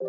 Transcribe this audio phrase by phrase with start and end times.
[0.00, 0.08] Hello,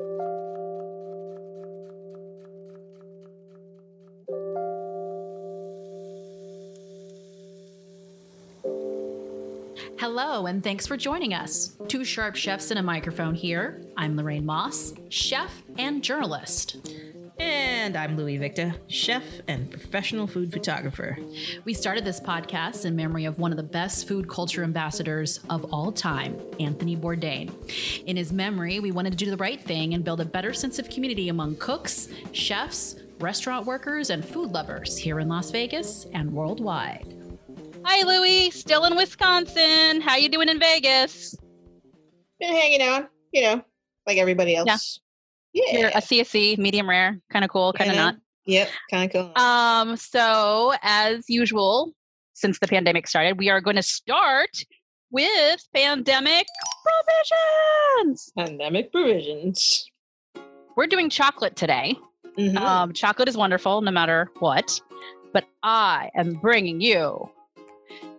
[10.46, 11.76] and thanks for joining us.
[11.90, 13.82] Two sharp chefs and a microphone here.
[13.98, 16.78] I'm Lorraine Moss, chef and journalist.
[17.82, 21.18] And I'm Louis Victa, chef and professional food photographer.
[21.66, 25.66] We started this podcast in memory of one of the best food culture ambassadors of
[25.74, 27.52] all time, Anthony Bourdain.
[28.06, 30.78] In his memory, we wanted to do the right thing and build a better sense
[30.78, 36.32] of community among cooks, chefs, restaurant workers, and food lovers here in Las Vegas and
[36.32, 37.12] worldwide.
[37.84, 38.52] Hi, Louie.
[38.52, 40.02] Still in Wisconsin.
[40.02, 41.36] How you doing in Vegas?
[42.40, 43.66] Been hanging out, you know,
[44.06, 45.00] like everybody else.
[45.54, 45.80] Yeah.
[45.80, 48.16] You're a CSC, medium rare, kind of cool, kind of not.
[48.46, 49.44] Yep, kind of cool.
[49.44, 51.94] Um, so as usual,
[52.34, 54.50] since the pandemic started, we are going to start
[55.12, 56.46] with pandemic
[56.84, 58.32] provisions.
[58.36, 59.90] Pandemic provisions.
[60.76, 61.96] We're doing chocolate today.
[62.38, 62.58] Mm-hmm.
[62.58, 64.80] Um, chocolate is wonderful no matter what,
[65.34, 67.30] but I am bringing you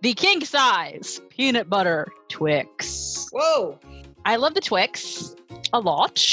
[0.03, 3.29] the king size peanut butter Twix.
[3.33, 3.79] Whoa.
[4.25, 5.35] I love the Twix
[5.73, 6.25] a lot,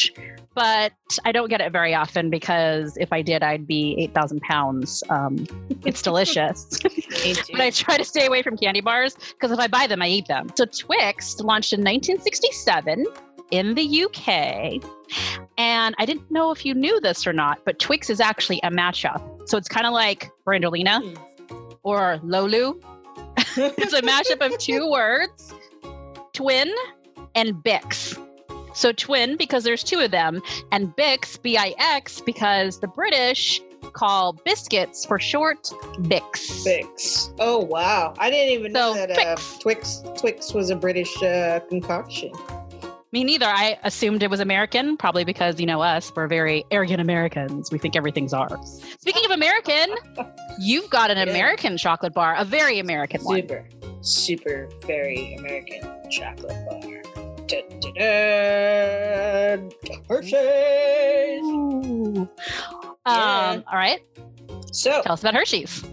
[0.54, 0.94] but
[1.26, 5.04] I don't get it very often because if I did, I'd be 8,000 pounds.
[5.10, 5.48] Um,
[5.86, 6.66] it's delicious.
[7.52, 10.08] but I try to stay away from candy bars because if I buy them, I
[10.08, 10.50] eat them.
[10.56, 13.06] So Twix launched in 1967
[13.52, 14.84] in the UK.
[15.58, 18.70] And I didn't know if you knew this or not, but Twix is actually a
[18.70, 19.50] matchup.
[19.50, 21.78] So it's kind of like Brangelina mm.
[21.84, 22.82] or Lolu
[23.58, 25.54] it's a mashup of two words
[26.34, 26.72] twin
[27.36, 28.18] and Bix.
[28.80, 30.42] So twin because there's two of them,
[30.72, 35.64] and Bix, B I X, because the British call biscuits for short
[36.04, 36.64] Bix.
[36.66, 37.34] Bix.
[37.40, 38.14] Oh wow!
[38.20, 42.32] I didn't even so, know that uh, Twix Twix was a British uh, concoction.
[43.12, 43.48] Me neither.
[43.48, 47.74] I assumed it was American, probably because you know us, we're very arrogant Americans.
[47.74, 48.82] We think everything's ours.
[49.02, 49.94] Speaking of American,
[50.58, 51.24] you've got an yeah.
[51.24, 53.42] American chocolate bar, a very American one.
[53.42, 53.68] Super,
[54.00, 56.89] super, very American chocolate bar.
[60.08, 60.40] Hershey's.
[63.06, 64.02] Um, all right.
[64.72, 65.84] So tell us about Hershey's.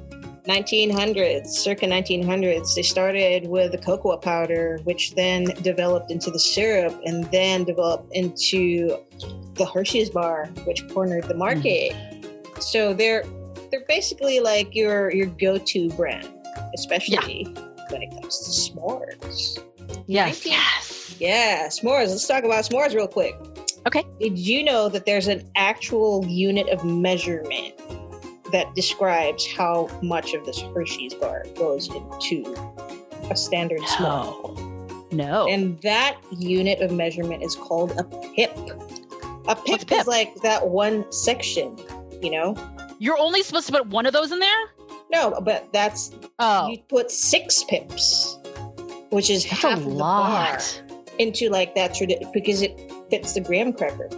[0.46, 6.96] 1900s, circa 1900s, they started with the cocoa powder, which then developed into the syrup
[7.04, 8.96] and then developed into
[9.54, 11.92] the Hershey's bar, which cornered the market.
[11.92, 12.62] Mm.
[12.62, 13.24] So they're
[13.70, 16.28] they're basically like your your go-to brand,
[16.74, 17.66] especially yeah.
[17.90, 19.58] when it comes to s'mores.
[20.06, 20.40] Yes.
[20.40, 20.85] 19- yes.
[21.18, 22.08] Yeah, s'mores.
[22.08, 23.36] Let's talk about s'mores real quick.
[23.86, 24.04] Okay.
[24.20, 27.74] Did you know that there's an actual unit of measurement
[28.52, 32.54] that describes how much of this Hershey's bar goes into
[33.30, 33.86] a standard no.
[33.86, 35.06] small.
[35.12, 35.46] No.
[35.48, 38.56] And that unit of measurement is called a pip.
[39.48, 41.76] A pip, pip, is like that one section,
[42.20, 42.56] you know?
[42.98, 44.70] You're only supposed to put one of those in there?
[45.12, 46.68] No, but that's oh.
[46.68, 48.38] you put six pips,
[49.10, 50.82] which is that's half a lot.
[51.18, 54.08] Into like that tradition because it fits the graham cracker.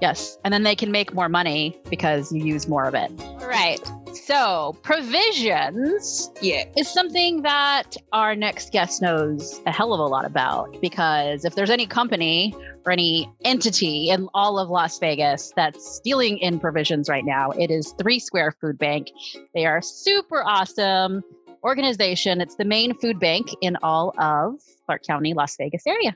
[0.00, 0.38] Yes.
[0.44, 3.10] And then they can make more money because you use more of it.
[3.20, 3.80] All right.
[4.14, 6.64] So, provisions yeah.
[6.76, 11.54] is something that our next guest knows a hell of a lot about because if
[11.54, 17.08] there's any company or any entity in all of Las Vegas that's dealing in provisions
[17.08, 19.08] right now, it is Three Square Food Bank.
[19.54, 21.22] They are super awesome
[21.62, 22.40] organization.
[22.40, 26.14] It's the main food bank in all of Clark County, Las Vegas area.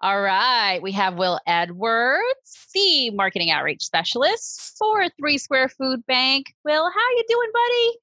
[0.00, 0.80] All right.
[0.82, 6.46] We have Will Edwards, the marketing outreach specialist for Three Square Food Bank.
[6.64, 7.98] Will, how you doing, buddy?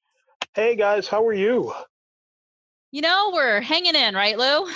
[0.55, 1.73] Hey guys, how are you?
[2.91, 4.69] You know, we're hanging in, right, Lou?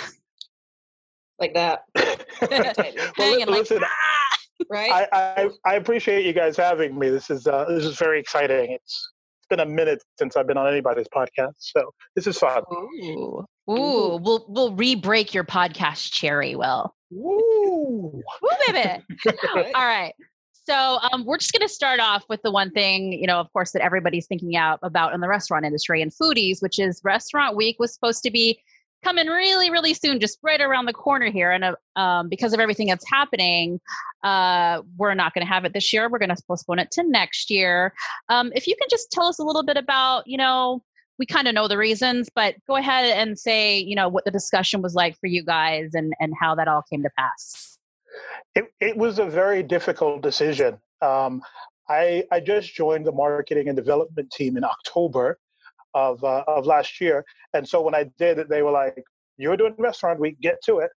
[1.38, 1.84] Like that.
[1.96, 4.64] hanging well, listen, like ah!
[4.70, 4.90] right?
[4.90, 7.10] I, I, I appreciate you guys having me.
[7.10, 8.72] This is uh, this is very exciting.
[8.72, 9.17] It's it's
[9.48, 12.62] been a minute since I've been on anybody's podcast, so this is fun.
[12.72, 14.18] Ooh, Ooh.
[14.22, 16.94] we'll we'll re-break your podcast cherry, Will.
[17.10, 18.22] Woo!
[18.42, 19.02] Woo, baby.
[19.74, 20.14] All right.
[20.52, 23.50] So um, we're just going to start off with the one thing, you know, of
[23.54, 27.56] course, that everybody's thinking out about in the restaurant industry and foodies, which is Restaurant
[27.56, 28.60] Week was supposed to be
[29.04, 31.50] coming really, really soon, just right around the corner here.
[31.50, 33.80] And uh, um, because of everything that's happening,
[34.24, 36.08] uh, we're not going to have it this year.
[36.08, 37.92] We're going to postpone it to next year.
[38.28, 40.82] Um, if you can just tell us a little bit about, you know,
[41.18, 44.30] we kind of know the reasons, but go ahead and say, you know, what the
[44.30, 47.78] discussion was like for you guys and, and how that all came to pass.
[48.54, 50.78] It, it was a very difficult decision.
[51.02, 51.42] Um,
[51.88, 55.38] I, I just joined the marketing and development team in October
[55.94, 57.24] of, uh, of last year.
[57.54, 59.02] And so when I did it, they were like,
[59.36, 60.90] you're doing restaurant week, get to it.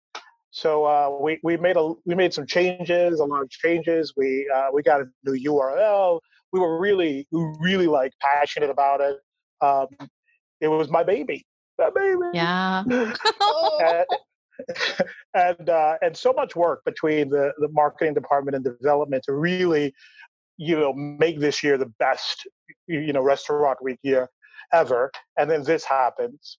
[0.52, 4.14] So uh, we we made a we made some changes, a lot of changes.
[4.18, 6.20] We uh, we got a new URL.
[6.52, 9.18] We were really really like passionate about it.
[9.62, 9.88] Um,
[10.60, 11.46] it was my baby,
[11.80, 12.32] my baby.
[12.34, 12.84] Yeah.
[13.80, 14.06] and
[15.34, 19.94] and, uh, and so much work between the the marketing department and development to really,
[20.58, 22.46] you know, make this year the best
[22.88, 24.30] you know restaurant week year
[24.74, 25.12] ever.
[25.38, 26.58] And then this happens,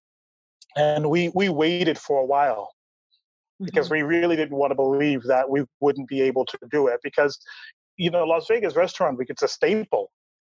[0.77, 2.73] and we we waited for a while
[3.65, 4.07] because mm-hmm.
[4.07, 7.39] we really didn't want to believe that we wouldn't be able to do it because
[7.97, 10.11] you know las vegas restaurant week it's a staple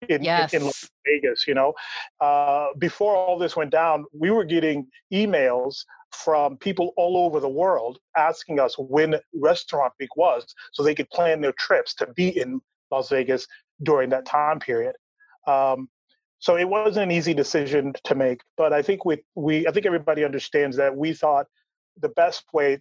[0.07, 0.54] in, yes.
[0.54, 1.74] in, in, las vegas you know
[2.22, 7.50] uh, before all this went down we were getting emails from people all over the
[7.50, 12.30] world asking us when restaurant week was so they could plan their trips to be
[12.40, 12.60] in
[12.92, 13.48] las vegas
[13.84, 14.95] during that time period
[15.48, 15.88] um,
[16.39, 19.86] so it wasn't an easy decision to make but i think we, we i think
[19.86, 21.45] everybody understands that we thought
[22.01, 22.80] the best way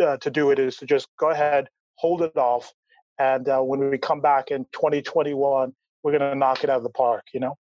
[0.00, 2.72] uh, to do it is to just go ahead, hold it off,
[3.18, 5.72] and uh, when we come back in 2021,
[6.02, 7.24] we're going to knock it out of the park.
[7.32, 7.56] You know.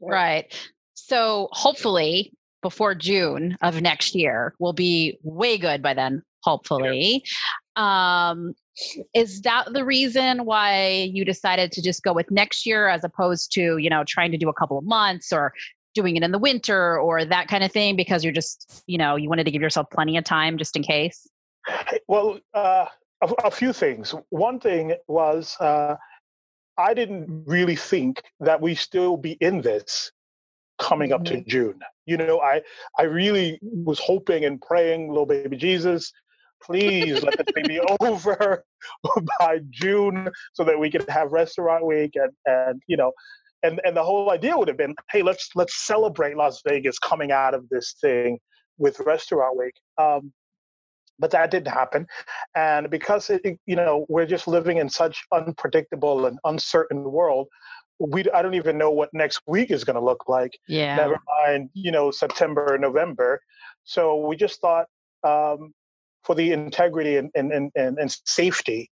[0.00, 0.54] Right.
[0.94, 2.32] So hopefully
[2.62, 6.22] before June of next year, we'll be way good by then.
[6.42, 7.24] Hopefully.
[7.78, 8.54] Um,
[9.14, 13.52] is that the reason why you decided to just go with next year as opposed
[13.52, 15.52] to you know trying to do a couple of months or
[15.94, 19.16] doing it in the winter or that kind of thing because you're just you know
[19.16, 21.26] you wanted to give yourself plenty of time just in case?
[22.08, 22.86] Well uh,
[23.22, 24.14] a, a, few things.
[24.30, 25.96] One thing was uh,
[26.78, 30.12] i didn't really think that we still be in this
[30.78, 31.42] coming up mm-hmm.
[31.42, 31.80] to june.
[32.06, 32.62] You know i
[32.98, 36.12] i really was hoping and praying little baby jesus
[36.62, 38.64] please let this be over
[39.40, 43.12] by june so that we can have restaurant week and and you know
[43.62, 47.32] and and the whole idea would have been, hey, let's let's celebrate Las Vegas coming
[47.32, 48.38] out of this thing
[48.78, 49.74] with Restaurant Week.
[49.98, 50.32] Um,
[51.18, 52.06] but that didn't happen,
[52.54, 57.48] and because it, you know we're just living in such unpredictable and uncertain world,
[57.98, 60.56] we I don't even know what next week is going to look like.
[60.68, 60.96] Yeah.
[60.96, 63.40] Never mind, you know, September, November.
[63.82, 64.86] So we just thought
[65.24, 65.72] um,
[66.28, 68.90] for the integrity and, and, and, and safety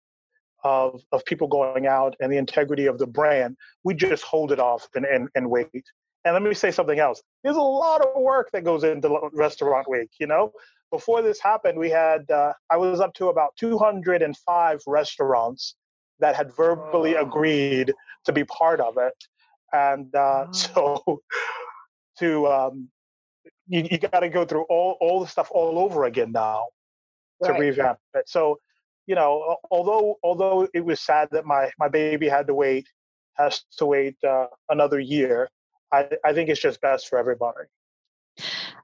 [0.63, 4.59] of, of people going out and the integrity of the brand, we just hold it
[4.59, 5.83] off and, and, and wait.
[6.23, 7.21] And let me say something else.
[7.43, 10.11] There's a lot of work that goes into restaurant week.
[10.17, 10.53] You know,
[10.91, 15.75] before this happened, we had uh, I was up to about 205 restaurants
[16.21, 17.23] that had verbally oh.
[17.23, 17.93] agreed
[18.23, 19.13] to be part of it,
[19.73, 20.47] and uh,
[20.77, 21.01] oh.
[21.03, 21.21] so
[22.19, 22.87] to um,
[23.67, 26.67] you, you got to go through all all the stuff all over again now
[27.41, 27.53] right.
[27.53, 28.27] to revamp it.
[28.27, 28.59] So
[29.07, 32.87] you know, although although it was sad that my my baby had to wait,
[33.35, 35.49] has to wait uh, another year,
[35.91, 37.65] I I think it's just best for everybody.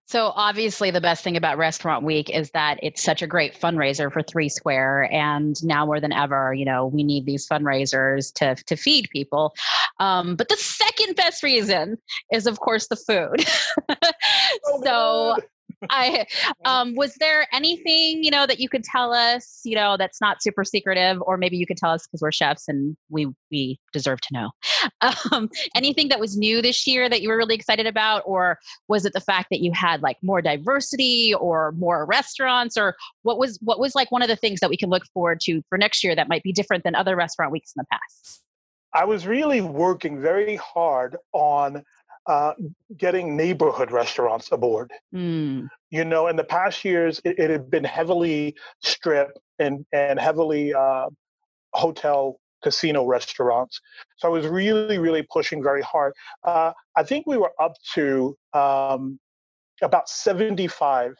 [0.06, 4.12] So obviously, the best thing about Restaurant Week is that it's such a great fundraiser
[4.12, 8.56] for Three Square, and now more than ever, you know, we need these fundraisers to
[8.66, 9.54] to feed people.
[10.00, 11.98] Um, but the second best reason
[12.32, 13.46] is, of course, the food.
[14.84, 15.38] so
[15.90, 16.26] I
[16.66, 20.42] um, was there anything you know that you could tell us, you know, that's not
[20.42, 24.22] super secretive, or maybe you could tell us because we're chefs and we we deserve
[24.22, 24.50] to know.
[25.32, 28.58] Um, anything that was new this year that you were really excited about, or
[28.88, 33.38] was it the fact that you had like more diversity or more restaurants, or what
[33.38, 35.78] was what was like one of the things that we can look forward to for
[35.78, 38.42] next year that might be different than other restaurant weeks in the past?
[38.94, 41.84] I was really working very hard on
[42.28, 42.54] uh,
[42.98, 44.92] getting neighborhood restaurants aboard.
[45.14, 45.68] Mm.
[45.90, 50.74] You know, in the past years, it, it, had been heavily strip and and heavily
[50.74, 51.08] uh,
[51.74, 53.82] hotel casino restaurants.
[54.18, 56.14] So I was really, really pushing very hard.
[56.44, 59.20] Uh, I think we were up to um,
[59.82, 61.16] about 75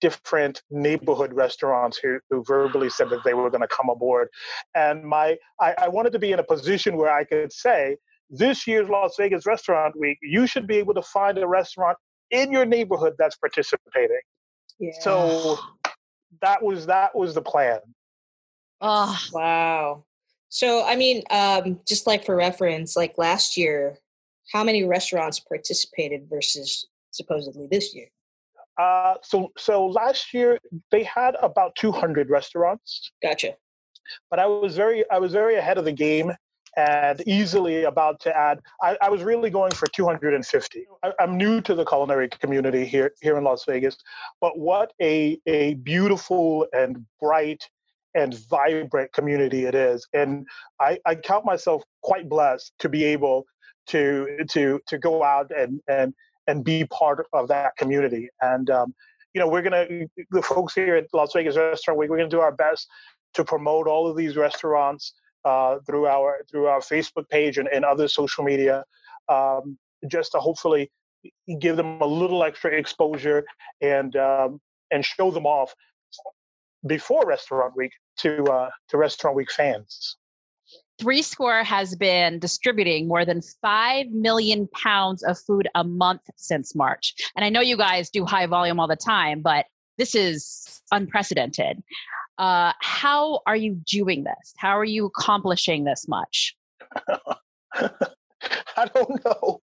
[0.00, 4.28] different neighborhood restaurants who, who verbally said that they were going to come aboard.
[4.74, 7.96] And my I, I wanted to be in a position where I could say,
[8.30, 11.96] this year's Las Vegas Restaurant Week, you should be able to find a restaurant
[12.30, 14.20] in your neighborhood that's participating.
[14.78, 14.92] Yeah.
[15.00, 15.58] So
[16.42, 17.80] that was that was the plan.
[18.80, 20.04] Oh wow.
[20.48, 23.98] So I mean, um, just like for reference, like last year,
[24.52, 28.08] how many restaurants participated versus supposedly this year?
[28.78, 30.58] Uh, so so last year
[30.90, 33.10] they had about 200 restaurants.
[33.22, 33.54] Gotcha.
[34.30, 36.32] But I was very I was very ahead of the game
[36.76, 38.60] and easily about to add.
[38.82, 40.86] I, I was really going for 250.
[41.02, 43.96] I, am new to the culinary community here here in Las Vegas,
[44.40, 47.68] but what a a beautiful and bright
[48.14, 50.46] and vibrant community it is, and
[50.80, 53.46] I, I count myself quite blessed to be able
[53.88, 56.14] to to to go out and and
[56.46, 58.28] and be part of that community.
[58.40, 58.94] And um,
[59.34, 59.86] you know, we're gonna
[60.30, 62.86] the folks here at Las Vegas Restaurant Week, we're gonna do our best
[63.34, 65.12] to promote all of these restaurants
[65.46, 68.84] uh, through our through our Facebook page and, and other social media,
[69.28, 70.90] um, just to hopefully
[71.60, 73.44] give them a little extra exposure
[73.80, 74.60] and um,
[74.90, 75.72] and show them off
[76.86, 80.16] before Restaurant Week to uh, to Restaurant Week fans.
[80.98, 86.74] Three Square has been distributing more than 5 million pounds of food a month since
[86.74, 87.14] March.
[87.36, 89.66] And I know you guys do high volume all the time, but
[89.98, 91.82] this is unprecedented.
[92.38, 94.54] Uh, how are you doing this?
[94.56, 96.56] How are you accomplishing this much?
[98.76, 99.60] I don't know.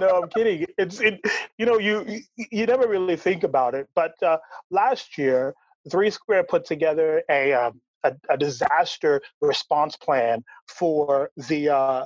[0.00, 0.66] No, I'm kidding.
[0.78, 1.20] It's it.
[1.58, 3.88] You know, you you never really think about it.
[3.94, 4.38] But uh,
[4.70, 5.54] last year,
[5.90, 12.04] Three Square put together a um, a, a, disaster response plan for the uh,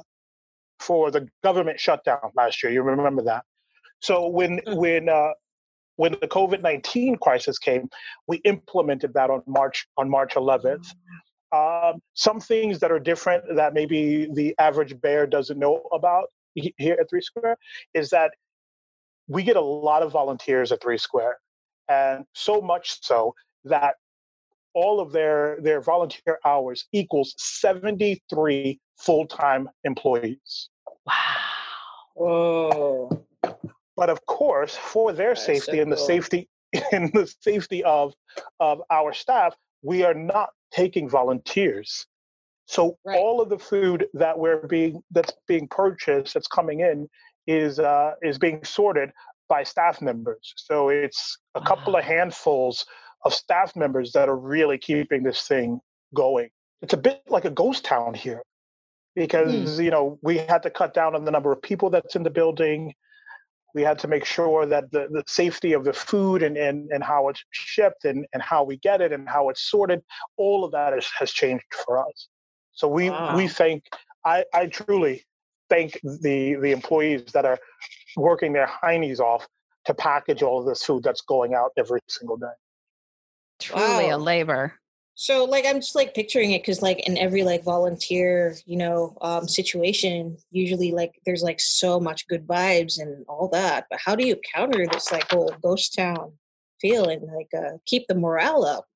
[0.80, 2.72] for the government shutdown last year.
[2.72, 3.44] You remember that?
[4.00, 4.76] So when mm.
[4.76, 5.32] when uh,
[5.98, 7.88] when the COVID nineteen crisis came,
[8.28, 10.86] we implemented that on March on March 11th.
[11.50, 16.96] Um, some things that are different that maybe the average bear doesn't know about here
[17.00, 17.56] at Three Square
[17.94, 18.30] is that
[19.26, 21.36] we get a lot of volunteers at Three Square,
[21.88, 23.96] and so much so that
[24.74, 30.68] all of their their volunteer hours equals 73 full-time employees.
[31.04, 31.14] Wow.
[32.14, 33.26] Whoa.
[33.98, 36.48] But of course, for their That's safety so and the safety
[36.92, 38.14] and the safety of
[38.60, 42.06] of our staff, we are not taking volunteers.
[42.66, 43.18] So right.
[43.18, 47.08] all of the food that we're being that's being purchased, that's coming in,
[47.48, 49.10] is uh, is being sorted
[49.48, 50.52] by staff members.
[50.56, 52.86] So it's a couple of handfuls
[53.24, 55.80] of staff members that are really keeping this thing
[56.14, 56.50] going.
[56.82, 58.42] It's a bit like a ghost town here
[59.16, 59.84] because, mm.
[59.84, 62.30] you know, we had to cut down on the number of people that's in the
[62.30, 62.94] building.
[63.74, 67.04] We had to make sure that the, the safety of the food and, and, and
[67.04, 70.02] how it's shipped and, and how we get it and how it's sorted,
[70.36, 72.28] all of that is, has changed for us.
[72.72, 73.36] So we, wow.
[73.36, 73.84] we thank,
[74.24, 75.24] I, I truly
[75.68, 77.58] thank the, the employees that are
[78.16, 79.46] working their heinies off
[79.84, 82.46] to package all of this food that's going out every single day.
[83.60, 84.16] Truly wow.
[84.16, 84.74] a labor.
[85.20, 89.18] So like I'm just like picturing it because like in every like volunteer, you know,
[89.20, 93.86] um situation, usually like there's like so much good vibes and all that.
[93.90, 96.34] But how do you counter this like whole ghost town
[96.80, 97.26] feeling?
[97.34, 98.86] Like uh keep the morale up?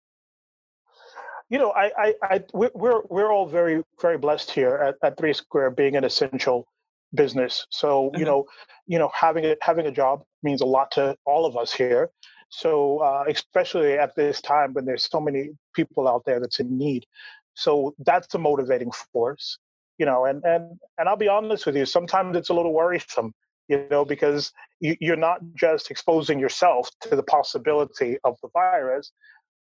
[1.51, 5.33] You know, I, I, I we're we're all very very blessed here at, at Three
[5.33, 6.69] Square being an essential
[7.13, 7.67] business.
[7.71, 8.21] So mm-hmm.
[8.21, 8.47] you know,
[8.87, 12.11] you know, having a having a job means a lot to all of us here.
[12.49, 16.77] So uh, especially at this time when there's so many people out there that's in
[16.77, 17.07] need,
[17.55, 19.59] so that's a motivating force,
[19.99, 20.25] you know.
[20.25, 23.35] And and and I'll be honest with you, sometimes it's a little worrisome,
[23.69, 29.13] you know, because you, you're not just exposing yourself to the possibility of the virus,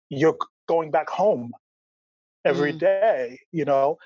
[0.08, 0.36] you're
[0.68, 1.52] going back home
[2.44, 2.80] every mm.
[2.80, 3.98] day, you know.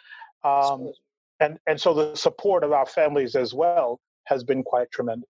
[0.44, 0.92] Um,
[1.40, 5.28] and and so the support of our families as well has been quite tremendous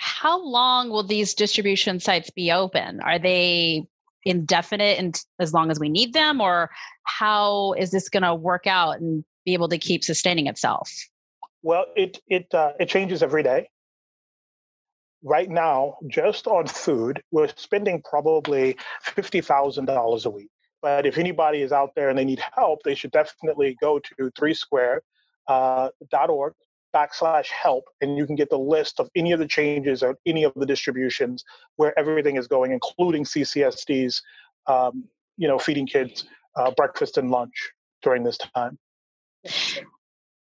[0.00, 3.00] how long will these distribution sites be open?
[3.00, 3.86] Are they
[4.24, 6.70] indefinite and as long as we need them, or
[7.04, 10.90] how is this going to work out and be able to keep sustaining itself?
[11.62, 13.68] Well, it it uh, it changes every day.
[15.22, 20.50] Right now, just on food, we're spending probably fifty thousand dollars a week.
[20.82, 24.30] But if anybody is out there and they need help, they should definitely go to
[24.38, 25.02] three square
[25.46, 25.90] uh,
[26.28, 26.54] .org
[26.94, 30.44] backslash help and you can get the list of any of the changes or any
[30.44, 31.44] of the distributions
[31.76, 34.22] where everything is going including ccsd's
[34.66, 35.04] um,
[35.36, 36.24] you know feeding kids
[36.56, 37.70] uh, breakfast and lunch
[38.02, 38.78] during this time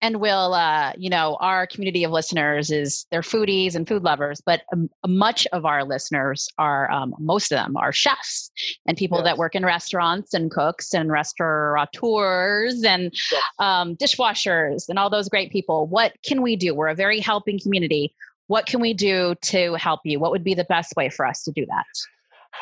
[0.04, 4.42] and will uh, you know our community of listeners is they're foodies and food lovers
[4.44, 8.50] but um, much of our listeners are um, most of them are chefs
[8.86, 9.24] and people yes.
[9.24, 13.42] that work in restaurants and cooks and restaurateurs and yes.
[13.58, 15.86] um, dishwashers and all those great people.
[15.86, 16.74] What can we do?
[16.74, 18.14] We're a very helping community.
[18.48, 20.20] What can we do to help you?
[20.20, 21.86] What would be the best way for us to do that?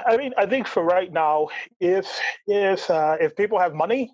[0.06, 1.48] I mean i think for right now
[1.80, 2.06] if
[2.46, 4.10] if uh, if people have money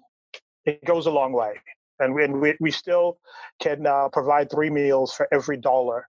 [0.65, 1.53] it goes a long way
[2.01, 3.19] and we, and we, we still
[3.61, 6.07] can uh, provide three meals for every dollar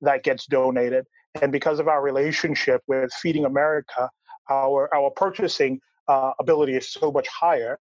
[0.00, 1.06] that gets donated.
[1.40, 4.10] And because of our relationship with Feeding America,
[4.50, 7.78] our our purchasing uh, ability is so much higher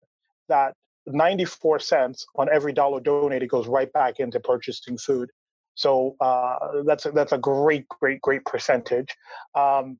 [0.48, 0.74] that
[1.06, 5.30] 94 cents on every dollar donated goes right back into purchasing food.
[5.74, 9.14] So uh, that's a, that's a great, great, great percentage.
[9.54, 9.98] Um,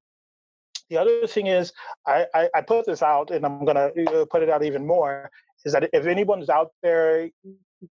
[0.88, 1.72] the other thing is,
[2.06, 4.86] I, I, I, put this out, and I'm going to uh, put it out even
[4.86, 5.30] more
[5.66, 7.28] is that if anyone's out there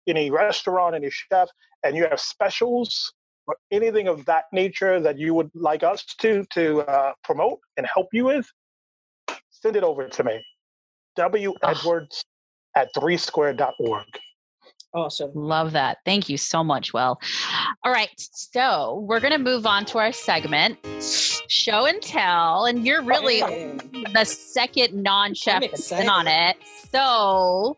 [0.07, 1.49] in a restaurant, any chef,
[1.83, 3.11] and you have specials
[3.47, 7.85] or anything of that nature that you would like us to to uh, promote and
[7.93, 8.47] help you with,
[9.49, 10.41] send it over to me.
[11.17, 12.23] W Edwards
[12.75, 14.05] at threesquare.org.
[14.93, 15.31] Awesome.
[15.33, 15.97] Love that.
[16.05, 17.19] Thank you so much, Will.
[17.83, 18.11] All right.
[18.17, 20.77] So we're going to move on to our segment,
[21.47, 22.65] show and tell.
[22.65, 26.57] And you're really the second non chef I'm that's been on it.
[26.91, 27.75] So,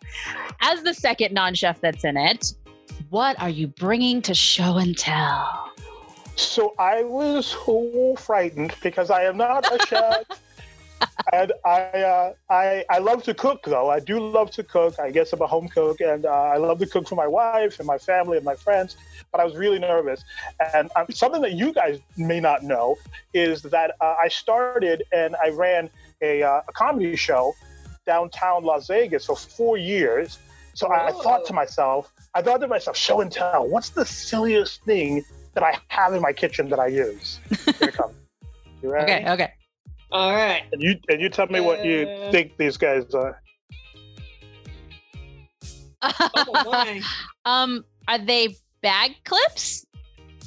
[0.60, 2.54] as the second non chef that's in it,
[3.10, 5.72] what are you bringing to show and tell?
[6.36, 10.24] So I was so frightened because I am not a chef.
[11.34, 13.90] and I, uh, I, I love to cook though.
[13.90, 15.00] I do love to cook.
[15.00, 17.80] I guess I'm a home cook, and uh, I love to cook for my wife
[17.80, 18.98] and my family and my friends.
[19.32, 20.24] But I was really nervous,
[20.74, 22.98] and um, something that you guys may not know
[23.34, 25.90] is that uh, I started and I ran
[26.22, 27.54] a, uh, a comedy show
[28.06, 30.40] downtown Las Vegas for four years.
[30.74, 33.68] So I, I thought to myself, I thought to myself, show and tell.
[33.68, 37.40] What's the silliest thing that I have in my kitchen that I use?
[37.80, 38.16] Here it comes.
[38.82, 39.12] You ready?
[39.12, 39.32] Okay.
[39.32, 39.54] Okay.
[40.12, 40.64] All right.
[40.72, 43.42] And you and you tell me what you Uh, think these guys are.
[46.38, 47.02] Oh
[47.46, 49.86] um, are they bag clips?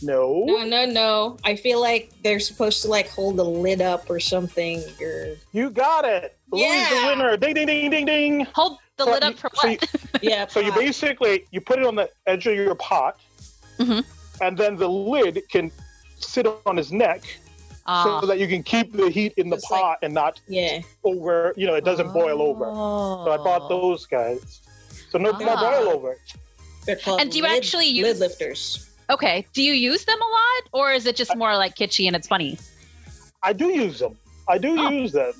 [0.03, 0.45] No.
[0.47, 1.37] No, no, no.
[1.43, 4.81] I feel like they're supposed to like hold the lid up or something.
[5.03, 6.39] Or You got it.
[6.53, 7.09] Louis the Yeah.
[7.09, 7.37] winner.
[7.37, 8.45] Ding ding ding ding ding.
[8.55, 9.83] Hold the So lid up for so what?
[9.83, 9.89] you-
[10.31, 10.47] yeah.
[10.47, 13.19] So you basically you put it on the edge of your pot,
[13.79, 14.05] Mhm.
[14.41, 15.73] and then the lid can
[16.21, 17.23] sit on his neck
[17.91, 18.21] Ah.
[18.21, 20.81] so that you can keep the heat in the It's like- pot and not yeah.
[21.05, 21.55] over.
[21.57, 22.67] You know, it doesn't boil over.
[22.67, 23.69] So I bought Oh.
[23.81, 24.61] those guys.
[25.11, 25.71] So no more Ah.
[25.71, 26.19] boil over.
[26.85, 28.91] They're called And do you lid, actually use- lid lifters?
[29.11, 29.47] Okay.
[29.55, 32.29] Do you use them a lot, or is it just more like kitschy and it's
[32.29, 32.59] funny?
[33.43, 34.19] I do use them.
[34.49, 34.91] I do Oh.
[34.91, 35.33] use them.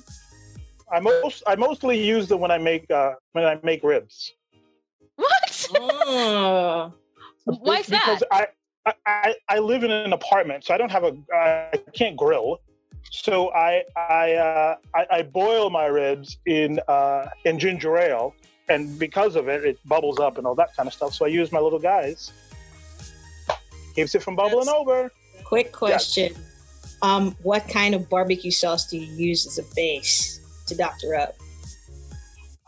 [0.91, 4.33] I most I mostly use them when I make uh, when I make ribs.
[5.17, 5.67] What?
[5.77, 6.93] Oh.
[7.45, 8.03] Why is that?
[8.05, 8.47] because I,
[8.89, 12.59] I- I I live in an apartment, so I don't have a I can't grill.
[13.11, 18.33] So I I uh, I, I boil my ribs in uh, in ginger ale,
[18.67, 21.13] and because of it, it bubbles up and all that kind of stuff.
[21.13, 22.31] So I use my little guys.
[23.95, 25.11] Keeps it from bubbling That's- over.
[25.43, 26.35] Quick question.
[27.01, 31.35] Um, what kind of barbecue sauce do you use as a base to doctor up?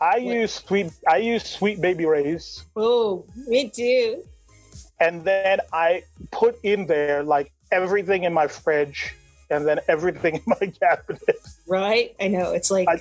[0.00, 0.34] I What?
[0.34, 4.24] use sweet I use Sweet Baby Ray's, Oh, me too.
[5.02, 9.14] And then I put in there like everything in my fridge,
[9.50, 11.36] and then everything in my cabinet.
[11.68, 12.14] Right?
[12.20, 12.52] I know.
[12.52, 13.00] It's like I-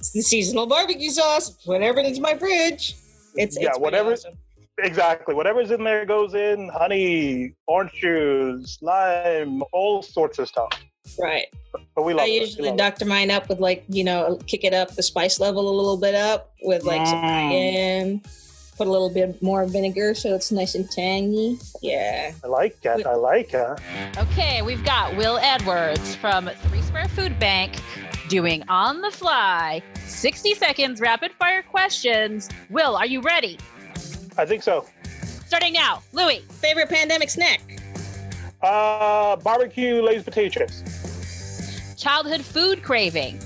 [0.00, 1.58] it's the seasonal barbecue sauce.
[1.64, 2.94] Whatever in my fridge.
[3.34, 4.12] It's yeah, it's whatever.
[4.12, 4.34] awesome.
[4.80, 5.34] Exactly.
[5.34, 6.68] Whatever's in there goes in.
[6.68, 10.70] Honey, orange juice, lime, all sorts of stuff.
[11.18, 11.46] Right.
[11.96, 12.42] But we love I it.
[12.42, 12.78] Usually love it.
[12.78, 15.96] doctor mine up with like you know kick it up the spice level a little
[15.96, 17.48] bit up with like some Mm.
[17.50, 18.22] cayenne.
[18.78, 21.58] Put a little bit more vinegar so it's nice and tangy.
[21.82, 22.32] Yeah.
[22.44, 23.04] I like it.
[23.06, 23.78] I like it.
[24.16, 27.80] Okay, we've got Will Edwards from Three Square Food Bank
[28.28, 32.48] doing on the fly 60 seconds rapid fire questions.
[32.70, 33.58] Will, are you ready?
[34.36, 34.86] I think so.
[35.46, 36.00] Starting now.
[36.12, 37.60] Louis, Favorite pandemic snack?
[38.62, 40.84] Uh, barbecue Lay's potato chips.
[41.96, 43.40] childhood food craving.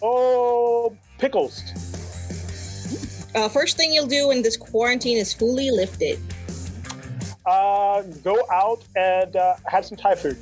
[0.00, 1.62] Oh, pickles.
[3.34, 6.18] Uh, first thing you'll do when this quarantine is fully lifted.
[7.46, 10.36] Uh, go out and uh, have some Thai food.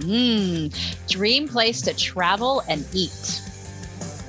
[0.00, 1.08] Mmm.
[1.08, 3.40] Dream place to travel and eat.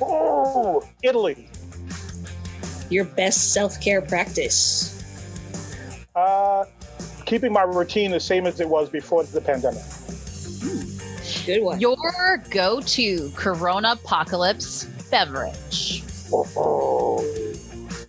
[0.02, 1.50] Oh, Italy.
[2.90, 4.90] Your best self care practice.
[6.16, 6.66] Uh,
[7.26, 9.84] keeping my routine the same as it was before the pandemic.
[11.46, 11.80] Good one.
[11.80, 16.04] Your go to Corona Apocalypse beverage.
[16.32, 17.22] Oh,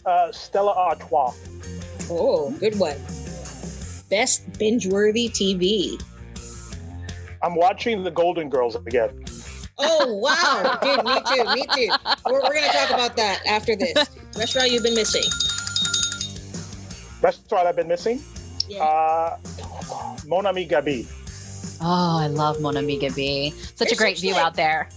[0.07, 1.35] uh, Stella Artois.
[2.11, 2.97] Oh, good one.
[4.11, 6.01] Best binge worthy TV.
[7.43, 9.25] I'm watching the Golden Girls again.
[9.77, 10.79] Oh, wow.
[10.83, 11.55] Dude, me too.
[11.55, 11.93] Me too.
[12.27, 13.95] We're, we're going to talk about that after this.
[14.37, 15.25] Restaurant you've been missing.
[17.23, 18.23] Restaurant I've been missing.
[18.69, 18.85] Yeah.
[18.85, 19.39] Uh,
[20.27, 21.07] Mon Ami Gabi.
[21.81, 23.53] Oh, I love Mon Ami Gabi.
[23.77, 24.89] Such a great such, view like- out there.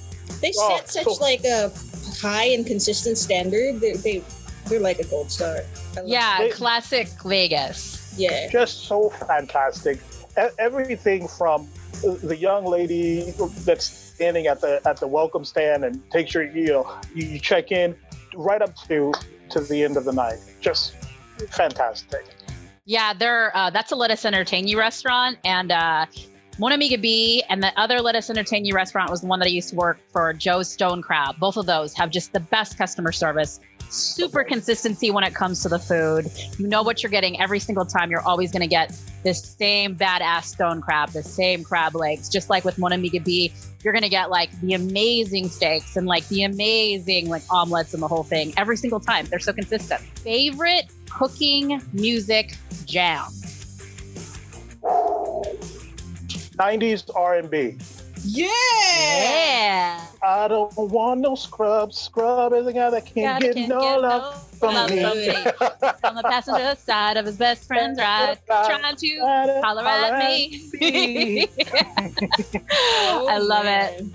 [0.41, 1.71] they oh, set such so- like a
[2.21, 3.79] high and consistent standard.
[3.79, 4.23] They, they,
[4.69, 5.59] they're like a gold star.
[6.05, 8.13] Yeah, They- classic Vegas.
[8.17, 8.49] Yeah.
[8.49, 9.99] just so fantastic.
[10.39, 11.67] E- Everything from
[12.23, 13.31] the young lady
[13.65, 17.71] that's standing at the at the welcome stand and takes your you know you check
[17.71, 17.95] in
[18.35, 19.13] right up to
[19.49, 20.37] to the end of the night.
[20.61, 20.93] Just
[21.49, 22.25] fantastic.
[22.85, 26.05] Yeah, they're uh, that's a Lettuce Entertain You restaurant, and uh,
[26.57, 29.49] Mon Ami Gabi and the other Lettuce Entertain You restaurant was the one that I
[29.49, 31.37] used to work for, Joe's Stone Crab.
[31.39, 35.69] Both of those have just the best customer service super consistency when it comes to
[35.69, 36.31] the food.
[36.57, 38.11] You know what you're getting every single time.
[38.11, 42.49] You're always going to get this same badass stone crab, the same crab legs, just
[42.49, 43.51] like with Mon Ami Gabi.
[43.83, 48.01] You're going to get like the amazing steaks and like the amazing like omelets and
[48.01, 49.25] the whole thing every single time.
[49.25, 50.01] They're so consistent.
[50.01, 53.25] Favorite cooking music jam?
[56.57, 57.77] 90s R&B.
[58.23, 58.47] Yeah.
[59.17, 60.01] Yeah.
[60.23, 61.93] I don't want no scrub.
[61.93, 64.89] Scrub is a guy that can't Gotta get can't no get love no from love
[64.89, 65.01] me.
[65.01, 65.29] from me.
[66.03, 69.19] On the passenger side of his best friend's ride, trying to
[69.63, 70.67] holler at me.
[72.71, 74.05] I love it.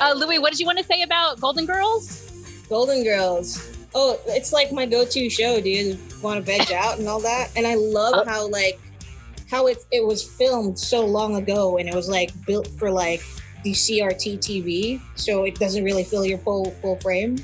[0.00, 2.30] Uh, Louis, what did you want to say about Golden Girls?
[2.68, 3.72] Golden Girls.
[3.94, 5.98] Oh, it's like my go-to show, dude.
[6.22, 7.50] Want to veg out and all that.
[7.56, 8.78] And I love how like
[9.50, 13.22] how it it was filmed so long ago, and it was like built for like
[13.66, 17.34] the CRT TV, so it doesn't really fill your full full frame.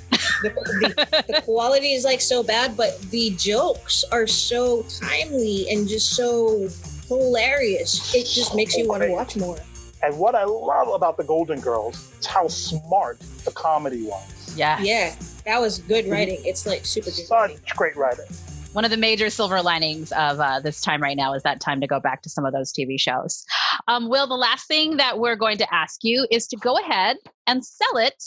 [0.43, 5.89] The, the, the quality is like so bad, but the jokes are so timely and
[5.89, 6.69] just so
[7.09, 8.15] hilarious.
[8.15, 9.59] It just makes you want to watch more.
[10.05, 14.55] And what I love about the Golden Girls is how smart the comedy was.
[14.57, 14.81] Yeah.
[14.81, 16.13] Yeah, that was good mm-hmm.
[16.13, 16.39] writing.
[16.45, 17.27] It's like super good.
[17.33, 17.57] writing.
[17.57, 18.27] Such great writing.
[18.73, 21.81] One of the major silver linings of uh, this time right now is that time
[21.83, 23.45] to go back to some of those TV shows.
[23.87, 27.19] Um, Will, the last thing that we're going to ask you is to go ahead
[27.47, 28.23] and sell it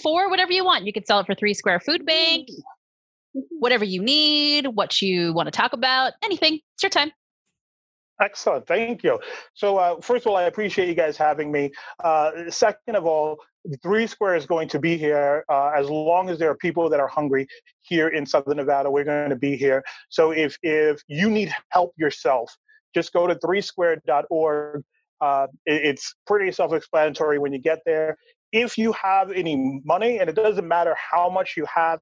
[0.00, 0.84] for whatever you want.
[0.84, 2.48] You could sell it for Three Square Food Bank,
[3.58, 6.60] whatever you need, what you want to talk about, anything.
[6.74, 7.10] It's your time.
[8.20, 8.66] Excellent.
[8.66, 9.18] Thank you.
[9.54, 11.70] So, uh, first of all, I appreciate you guys having me.
[12.02, 13.38] Uh, second of all,
[13.82, 16.98] Three Square is going to be here uh, as long as there are people that
[16.98, 17.46] are hungry
[17.82, 18.90] here in Southern Nevada.
[18.90, 19.84] We're going to be here.
[20.08, 22.52] So, if if you need help yourself,
[22.94, 24.82] just go to threesquare.org.
[25.20, 28.16] Uh, it, it's pretty self-explanatory when you get there.
[28.50, 32.00] If you have any money, and it doesn't matter how much you have,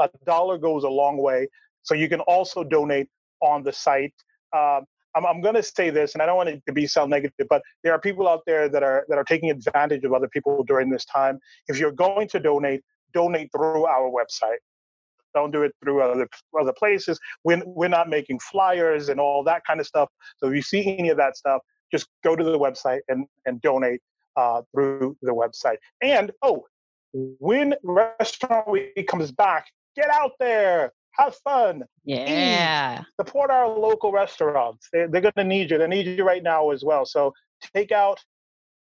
[0.00, 1.48] a dollar goes a long way.
[1.84, 3.08] So you can also donate
[3.40, 4.14] on the site.
[4.54, 4.84] Um,
[5.18, 7.46] I'm, I'm going to say this, and I don't want it to be sound negative,
[7.50, 10.64] but there are people out there that are that are taking advantage of other people
[10.64, 11.38] during this time.
[11.66, 14.58] If you're going to donate, donate through our website.
[15.34, 16.28] Don't do it through other
[16.58, 17.18] other places.
[17.44, 20.08] We're we're not making flyers and all that kind of stuff.
[20.38, 21.60] So if you see any of that stuff,
[21.92, 24.00] just go to the website and and donate
[24.36, 25.76] uh, through the website.
[26.00, 26.64] And oh,
[27.12, 33.02] when Restaurant Week comes back, get out there, have fun Yeah.
[33.20, 34.88] support our local restaurants.
[34.92, 35.78] They, they're going to need you.
[35.78, 37.04] They need you right now as well.
[37.04, 37.34] So
[37.74, 38.22] take out,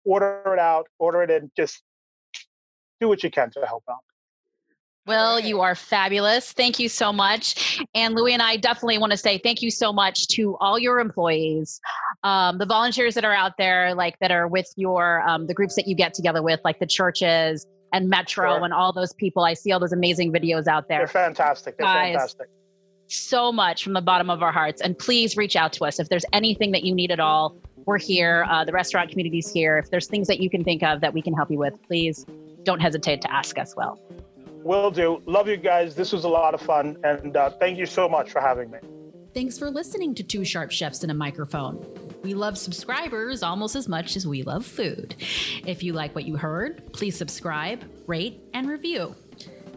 [0.05, 1.51] order it out, order it in.
[1.55, 1.81] Just
[2.99, 3.97] do what you can to help out.
[5.05, 6.51] Well, you are fabulous.
[6.51, 7.79] Thank you so much.
[7.95, 10.99] And Louie and I definitely want to say thank you so much to all your
[10.99, 11.79] employees,
[12.23, 15.75] um, the volunteers that are out there, like that are with your um, the groups
[15.75, 18.63] that you get together with, like the churches and Metro Sure.
[18.63, 19.43] and all those people.
[19.43, 20.99] I see all those amazing videos out there.
[20.99, 21.77] They're fantastic.
[21.77, 22.13] They're Guys.
[22.15, 22.47] fantastic.
[23.07, 24.81] So much from the bottom of our hearts.
[24.81, 27.55] And please reach out to us if there's anything that you need at all.
[27.85, 28.45] We're here.
[28.49, 29.77] Uh, the restaurant community's here.
[29.77, 32.25] If there's things that you can think of that we can help you with, please
[32.63, 33.73] don't hesitate to ask us.
[33.77, 33.97] Well.
[34.63, 35.21] Will do.
[35.25, 35.95] Love you guys.
[35.95, 36.97] This was a lot of fun.
[37.05, 38.79] And uh, thank you so much for having me.
[39.33, 41.77] Thanks for listening to Two Sharp Chefs and a Microphone.
[42.27, 45.15] We love subscribers almost as much as we love food.
[45.65, 49.15] If you like what you heard, please subscribe, rate, and review.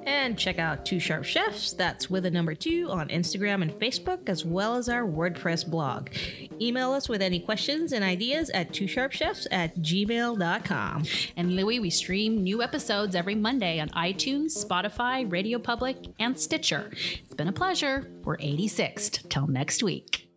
[0.04, 4.28] And check out Two Sharp Chefs, that's with a number two, on Instagram and Facebook,
[4.28, 6.08] as well as our WordPress blog.
[6.60, 11.04] Email us with any questions and ideas at twosharpchefs at gmail.com.
[11.36, 16.90] And Louie, we stream new episodes every Monday on iTunes, Spotify, Radio Public, and Stitcher.
[16.92, 18.10] It's been a pleasure.
[18.24, 19.28] We're 86th.
[19.28, 20.29] Till next week.